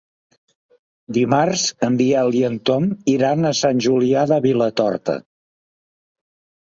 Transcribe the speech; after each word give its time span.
Dimarts 1.17 1.65
en 1.89 1.99
Biel 1.99 2.37
i 2.39 2.41
en 2.49 2.57
Tom 2.69 2.87
iran 3.15 3.45
a 3.45 3.53
Sant 3.63 3.85
Julià 3.89 4.25
de 4.33 4.41
Vilatorta. 4.47 5.17